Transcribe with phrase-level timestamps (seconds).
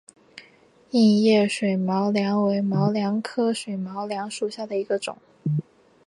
[0.89, 5.19] 硬叶水毛茛为毛茛科水毛茛属下的一个种。